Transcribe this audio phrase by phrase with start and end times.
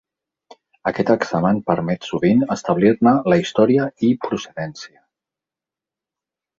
[0.91, 5.01] Aquest examen permet sovint establir-ne la història i procedència.